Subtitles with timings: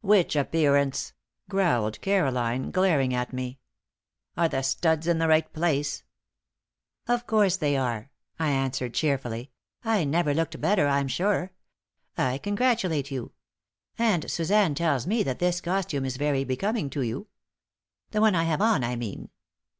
[0.00, 1.12] "Which appearance?"
[1.50, 3.58] growled Caroline, glaring at me.
[4.36, 6.04] "Are the studs in the right place?"
[7.08, 9.50] "Of course they are," I answered cheerfully.
[9.82, 11.50] "I never looked better, I'm sure.
[12.16, 13.32] I congratulate you.
[13.98, 17.26] And Suzanne tells me that this costume is very becoming to you.
[18.12, 19.30] The one I have on, I mean.